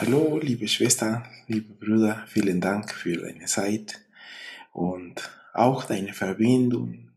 [0.00, 4.00] Hallo, liebe Schwester, liebe Brüder, vielen Dank für deine Zeit
[4.72, 5.20] und
[5.52, 7.10] auch deine Verbindung,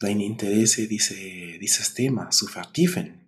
[0.00, 3.20] dein Interesse, diese, dieses Thema zu vertiefen.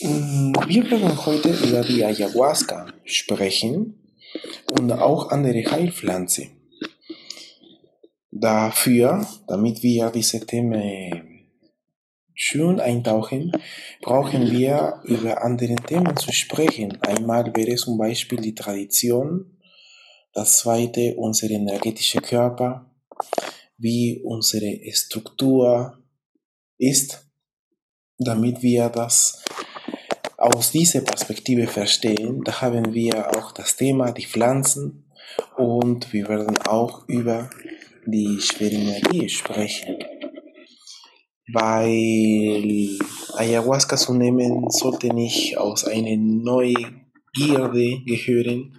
[0.00, 4.16] Wir werden heute über die Ayahuasca sprechen
[4.70, 6.48] und auch andere Heilpflanzen.
[8.30, 11.29] Dafür, damit wir diese Themen
[12.40, 13.52] schön eintauchen,
[14.00, 16.96] brauchen wir über andere Themen zu sprechen.
[17.02, 19.58] Einmal wäre zum Beispiel die Tradition,
[20.32, 22.90] das zweite unser energetischer Körper,
[23.76, 25.98] wie unsere Struktur
[26.78, 27.28] ist,
[28.16, 29.44] damit wir das
[30.38, 32.40] aus dieser Perspektive verstehen.
[32.42, 35.10] Da haben wir auch das Thema, die Pflanzen
[35.58, 37.50] und wir werden auch über
[38.06, 39.98] die schwere Energie sprechen
[41.52, 42.98] weil
[43.34, 48.76] Ayahuasca zu nehmen sollte nicht aus einer Neugierde gehören,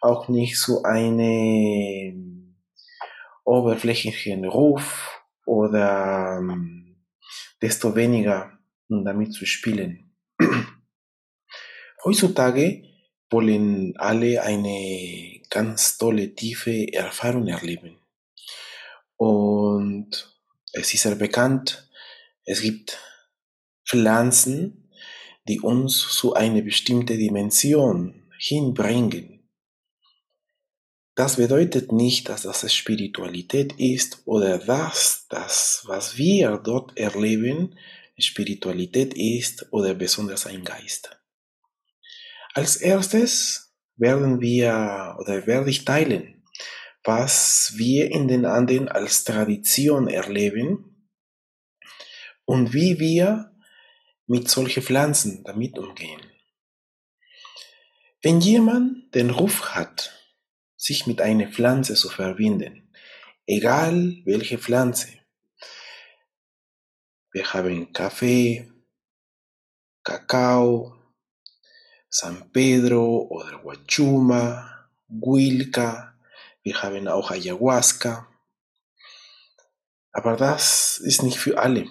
[0.00, 2.54] auch nicht zu einem
[3.44, 6.96] oberflächlichen Ruf oder um,
[7.60, 10.12] desto weniger damit zu spielen.
[12.04, 12.84] Heutzutage
[13.30, 17.98] wollen alle eine ganz tolle, tiefe Erfahrung erleben.
[19.16, 20.10] Und
[20.72, 21.88] es ist sehr bekannt,
[22.44, 22.98] es gibt
[23.86, 24.90] Pflanzen,
[25.48, 29.48] die uns zu einer bestimmten Dimension hinbringen.
[31.14, 37.78] Das bedeutet nicht, dass das Spiritualität ist oder dass das, was wir dort erleben,
[38.18, 41.16] Spiritualität ist oder besonders ein Geist.
[42.52, 46.42] Als erstes werden wir oder werde ich teilen,
[47.04, 50.93] was wir in den Anden als Tradition erleben
[52.44, 53.52] und wie wir
[54.26, 56.20] mit solchen Pflanzen damit umgehen.
[58.22, 60.12] Wenn jemand den Ruf hat,
[60.76, 62.90] sich mit einer Pflanze zu verbinden,
[63.46, 65.08] egal welche Pflanze,
[67.32, 68.70] wir haben Kaffee,
[70.02, 70.94] Kakao,
[72.08, 76.14] San Pedro oder Huachuma, Huilca,
[76.62, 78.26] wir haben auch Ayahuasca,
[80.12, 81.88] aber das ist nicht für alle.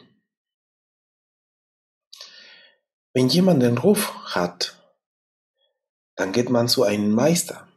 [3.14, 4.76] Wenn jemand den Ruf hat,
[6.16, 7.68] dann geht man zu einem Meister.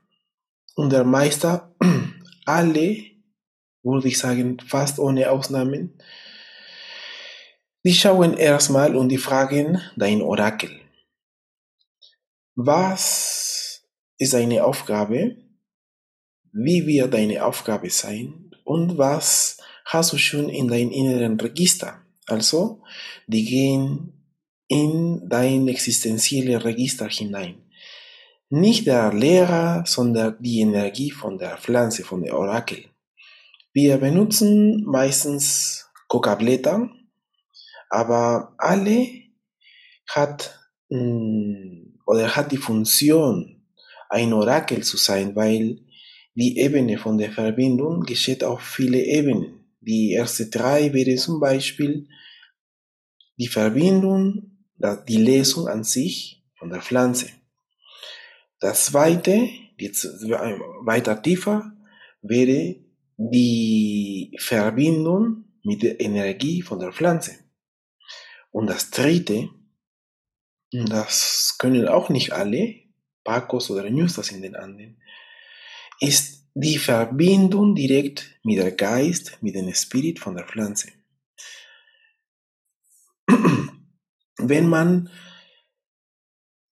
[0.75, 1.75] Und der Meister,
[2.47, 3.05] alle,
[3.83, 5.99] würde ich sagen, fast ohne Ausnahmen,
[7.85, 10.81] die schauen erstmal und die fragen dein Orakel.
[12.57, 13.87] Was
[14.19, 15.37] ist deine Aufgabe?
[16.53, 18.51] Wie wird deine Aufgabe sein?
[18.65, 22.03] Und was hast du schon in deinem inneren Register?
[22.27, 22.83] Also,
[23.29, 24.16] die gehen
[24.69, 27.63] in dein existenzielle Register hinein.
[28.49, 32.85] Nicht der Lehrer, sondern die Energie von der Pflanze, von der Orakel.
[33.73, 36.89] Wir benutzen meistens Coca-Blätter,
[37.91, 39.09] aber alle
[40.09, 43.65] hat mm, oder hat die Funktion,
[44.09, 45.81] ein Orakel zu sein, weil
[46.35, 49.65] die Ebene von der Verbindung geschieht auf viele Ebenen.
[49.81, 52.09] Die erste drei wäre zum Beispiel
[53.39, 57.31] die Verbindung die Lesung an sich von der Pflanze.
[58.61, 59.49] Das zweite,
[59.79, 60.05] jetzt
[60.85, 61.73] weiter tiefer,
[62.23, 62.77] wäre
[63.17, 67.39] die Verbindung mit der Energie von der Pflanze.
[68.51, 69.51] Und das dritte,
[70.73, 72.75] das können auch nicht alle,
[73.25, 75.03] Pacos oder Nustas in den Anden,
[76.01, 80.89] ist die Verbindung direkt mit der Geist, mit dem Spirit von der Pflanze.
[84.39, 85.11] Wenn man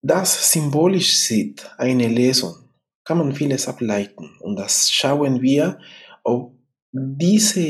[0.03, 2.69] das symbolisch sieht, eine Lesung,
[3.05, 4.37] kann man vieles ableiten.
[4.41, 5.79] Und das schauen wir,
[6.23, 6.55] ob
[6.93, 7.61] diese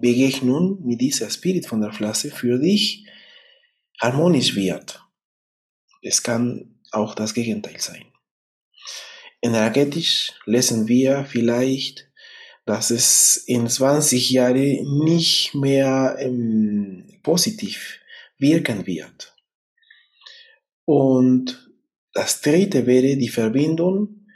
[0.00, 3.06] Begegnung mit dieser Spirit von der Pflanze für dich
[4.00, 5.02] harmonisch wird.
[6.02, 8.04] Es kann auch das Gegenteil sein.
[9.42, 12.10] Energetisch lesen wir vielleicht,
[12.64, 18.00] dass es in 20 Jahren nicht mehr ähm, positiv
[18.38, 19.34] wirken wird.
[20.84, 21.70] Und
[22.12, 24.26] das dritte wäre die Verbindung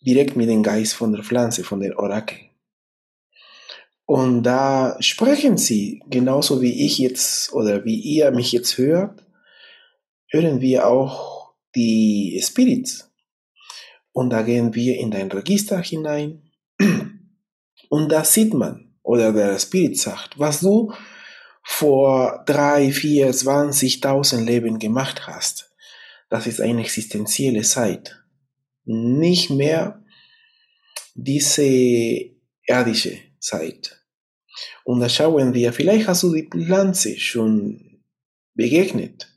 [0.00, 2.38] direkt mit dem Geist von der Pflanze, von der Orakel.
[4.04, 9.24] Und da sprechen sie, genauso wie ich jetzt oder wie ihr mich jetzt hört,
[10.28, 13.10] hören wir auch die Spirits.
[14.12, 16.50] Und da gehen wir in dein Register hinein.
[17.88, 20.92] Und da sieht man, oder der Spirit sagt, was du
[21.62, 25.70] vor drei, vier, zwanzigtausend Leben gemacht hast.
[26.30, 28.24] das ist eine existenzielle Zeit.
[28.84, 30.02] Nicht mehr
[31.14, 31.62] diese
[32.66, 34.02] irdische Zeit.
[34.84, 38.02] Und da schauen wir, vielleicht hast du die Pflanze schon
[38.54, 39.28] begegnet.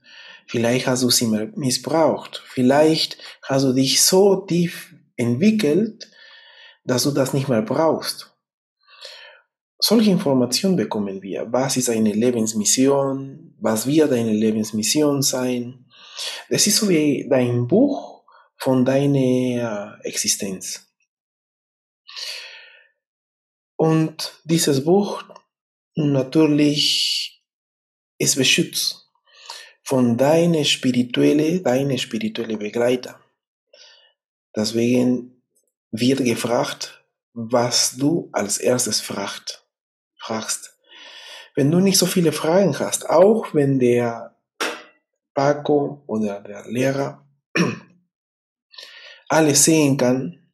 [0.48, 2.44] Vielleicht hast du sie missbraucht.
[2.48, 6.10] Vielleicht hast du dich so tief entwickelt,
[6.86, 8.35] dass du das nicht mehr brauchst.
[9.88, 11.46] Solche Informationen bekommen wir.
[11.54, 13.54] Was ist eine Lebensmission?
[13.60, 15.86] Was wird deine Lebensmission sein?
[16.50, 18.24] Das ist so wie dein Buch
[18.58, 20.92] von deiner Existenz.
[23.76, 25.22] Und dieses Buch
[25.94, 27.44] natürlich
[28.18, 29.12] ist beschützt
[29.84, 33.20] von deiner spirituelle, deine spirituelle Begleiter.
[34.56, 35.44] Deswegen
[35.92, 39.62] wird gefragt, was du als erstes fragt,
[40.26, 40.78] fragst.
[41.56, 44.36] Wenn du nicht so viele Fragen hast, auch wenn der
[45.34, 47.26] Paco oder der Lehrer
[49.30, 50.52] alles sehen kann,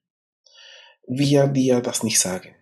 [1.08, 2.56] wird dir das nicht sagen.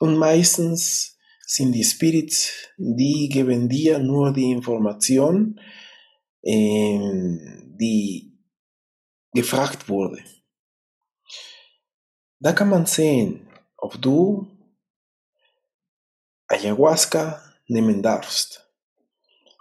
[0.00, 5.60] Und meistens sind die Spirits, die geben dir nur die Information,
[6.42, 8.32] ähm, die
[9.32, 10.22] gefragt wurde.
[12.40, 13.46] Da kann man sehen,
[13.76, 14.53] ob du
[16.54, 18.64] Ayahuasca nehmen darfst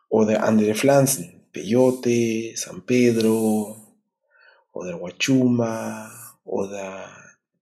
[0.10, 3.75] oder andere Pflanzen, Peyote, San Pedro
[4.72, 6.12] oder Huachuma
[6.44, 7.10] oder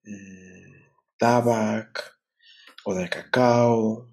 [0.04, 0.75] mh,
[1.18, 2.19] Tabak
[2.83, 4.06] oder Kakao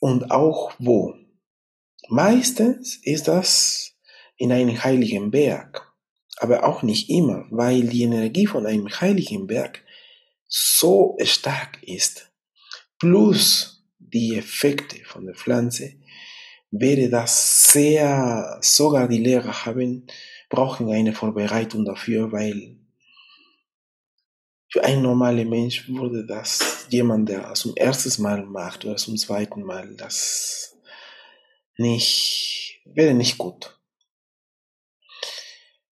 [0.00, 1.14] und auch wo.
[2.08, 3.92] Meistens ist das
[4.38, 5.92] in einem heiligen Berg,
[6.38, 9.84] aber auch nicht immer, weil die Energie von einem heiligen Berg
[10.48, 12.27] so stark ist,
[12.98, 15.94] plus die Effekte von der Pflanze,
[16.70, 20.06] wäre das sehr, sogar die Lehrer haben,
[20.48, 22.76] brauchen eine Vorbereitung dafür, weil
[24.70, 29.62] für einen normalen Mensch würde das jemand, der zum ersten Mal macht oder zum zweiten
[29.62, 30.76] Mal, das
[31.78, 33.78] nicht, wäre nicht gut.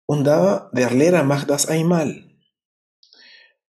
[0.06, 2.24] Und da, der Lehrer macht das einmal.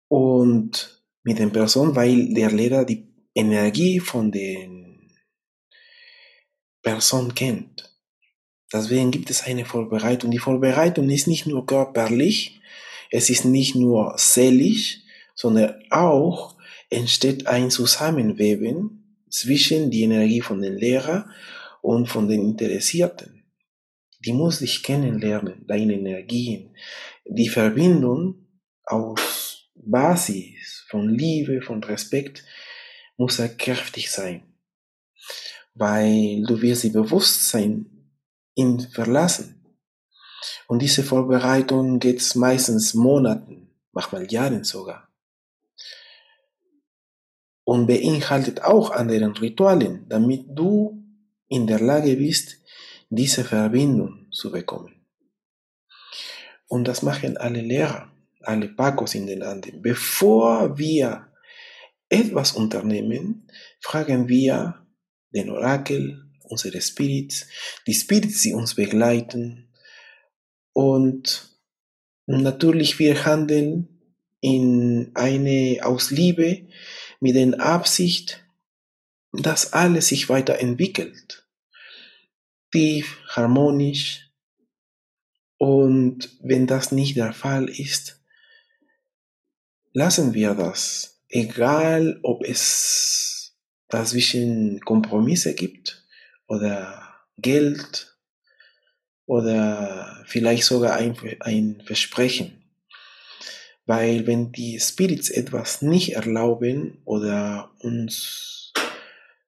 [0.08, 5.11] Und mit den Personen, weil der Lehrer die Energie von den
[6.82, 7.90] Personen kennt.
[8.73, 10.31] Deswegen gibt es eine Vorbereitung.
[10.31, 12.61] Die Vorbereitung ist nicht nur körperlich,
[13.11, 15.00] es ist nicht nur seelisch,
[15.34, 16.56] sondern auch
[16.88, 21.29] entsteht ein Zusammenweben zwischen die Energie von den Lehrer
[21.82, 23.44] und von den Interessierten.
[24.25, 26.75] Die muss sich kennenlernen, deine Energien.
[27.26, 28.46] Die Verbindung
[28.84, 32.44] aus Basis von Liebe, von Respekt
[33.16, 34.42] muss sehr kräftig sein,
[35.74, 37.86] weil du wirst die Bewusstsein
[38.54, 39.58] ihn verlassen.
[40.66, 45.08] Und diese Vorbereitung geht meistens Monaten, manchmal Jahren sogar.
[47.64, 51.04] Und beinhaltet auch andere Ritualen, damit du
[51.48, 52.58] in der Lage bist,
[53.08, 55.06] diese Verbindung zu bekommen.
[56.66, 58.10] Und das machen alle Lehrer,
[58.40, 59.82] alle Pacos in den Anden.
[59.82, 61.31] Bevor wir
[62.12, 63.48] etwas unternehmen,
[63.81, 64.86] fragen wir
[65.31, 67.46] den Orakel, unsere Spirits,
[67.86, 69.72] die Spirits, die uns begleiten,
[70.72, 71.50] und
[72.26, 73.88] natürlich, wir handeln
[74.40, 76.69] in eine aus Liebe
[77.20, 78.44] mit der Absicht,
[79.32, 81.46] dass alles sich weiterentwickelt.
[82.70, 84.31] Tief, harmonisch.
[85.58, 88.20] Und wenn das nicht der Fall ist,
[89.92, 91.11] lassen wir das.
[91.34, 93.56] Egal, ob es
[93.89, 96.06] dazwischen Kompromisse gibt
[96.46, 97.03] oder
[97.39, 98.19] Geld
[99.24, 102.62] oder vielleicht sogar ein, ein Versprechen.
[103.86, 108.74] Weil wenn die Spirits etwas nicht erlauben oder uns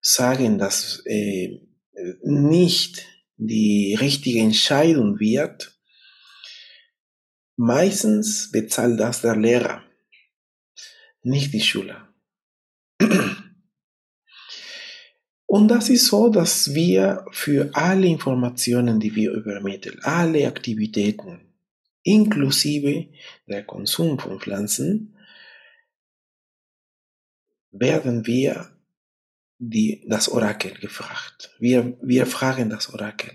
[0.00, 1.60] sagen, dass äh,
[2.22, 3.04] nicht
[3.36, 5.78] die richtige Entscheidung wird,
[7.56, 9.83] meistens bezahlt das der Lehrer,
[11.24, 12.08] nicht die Schüler.
[15.46, 21.40] Und das ist so, dass wir für alle Informationen, die wir übermitteln, alle Aktivitäten,
[22.02, 23.08] inklusive
[23.46, 25.16] der Konsum von Pflanzen,
[27.70, 28.70] werden wir
[29.58, 31.54] die, das Orakel gefragt.
[31.58, 33.30] Wir, wir fragen das Orakel.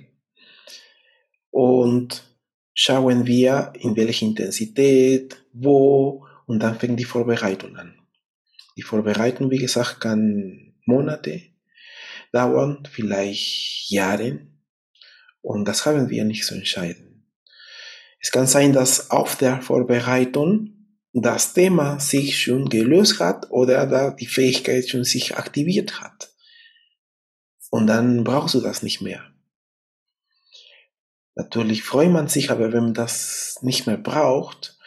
[1.51, 2.24] Und
[2.74, 7.94] schauen wir, in welcher Intensität, wo, und dann fängt die Vorbereitung an.
[8.75, 11.44] Die Vorbereitung, wie gesagt, kann Monate,
[12.32, 14.48] dauern vielleicht Jahre
[15.41, 17.32] Und das haben wir nicht zu entscheiden.
[18.20, 20.74] Es kann sein, dass auf der Vorbereitung
[21.13, 26.32] das Thema sich schon gelöst hat oder da die Fähigkeit schon sich aktiviert hat.
[27.70, 29.24] Und dann brauchst du das nicht mehr.
[31.36, 34.78] Natürlich freut man sich, aber wenn man das nicht mehr braucht,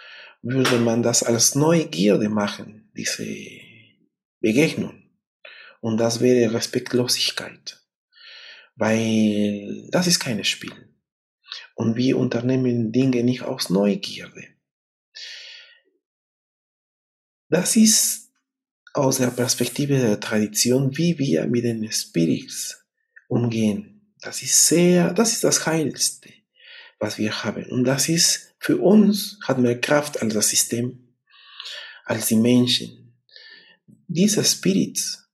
[0.43, 3.27] würde man das als Neugierde machen, diese
[4.41, 5.03] Begegnung.
[5.81, 7.81] Und das wäre Respektlosigkeit.
[8.77, 10.95] Weil das ist kein Spiel.
[11.75, 14.49] Und wir unternehmen Dinge nicht aus Neugierde.
[17.49, 18.31] Das ist
[18.95, 22.85] aus der Perspektive der Tradition, wie wir mit den Spirits
[23.29, 24.15] umgehen.
[24.21, 26.31] Das ist sehr, das ist das Heilste,
[26.99, 27.67] was wir haben.
[27.67, 31.17] Und das ist für uns, hat mehr Kraft als das System,
[32.05, 33.21] als die Menschen.
[34.07, 35.29] Diese Spirits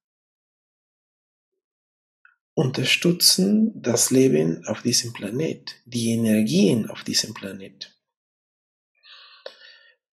[2.55, 7.95] unterstützen das Leben auf diesem Planet, die Energien auf diesem Planet.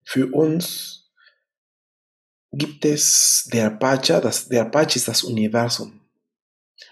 [0.03, 1.09] Für uns
[2.51, 6.01] gibt es der Apache, das, der Apache ist das Universum.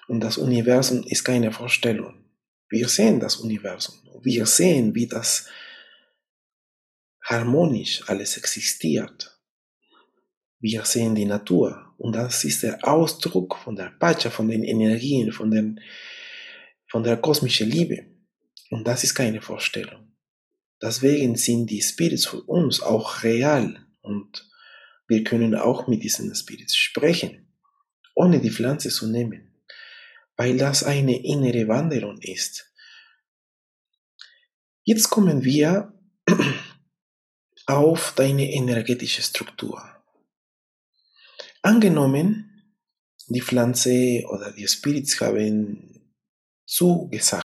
[0.07, 2.23] Und das Universum ist keine Vorstellung.
[2.69, 3.95] Wir sehen das Universum.
[4.21, 5.49] Wir sehen, wie das
[7.23, 9.39] harmonisch alles existiert.
[10.59, 11.93] Wir sehen die Natur.
[11.97, 15.79] Und das ist der Ausdruck von der Apache, von den Energien, von, den,
[16.87, 18.05] von der kosmischen Liebe.
[18.69, 20.13] Und das ist keine Vorstellung.
[20.81, 24.49] Deswegen sind die Spirits für uns auch real und
[25.07, 27.47] wir können auch mit diesen Spirits sprechen,
[28.15, 29.53] ohne die Pflanze zu nehmen,
[30.35, 32.73] weil das eine innere Wanderung ist.
[34.83, 35.93] Jetzt kommen wir
[37.65, 39.81] auf deine energetische Struktur.
[41.61, 42.75] Angenommen,
[43.27, 46.11] die Pflanze oder die Spirits haben
[46.65, 47.42] zugesagt,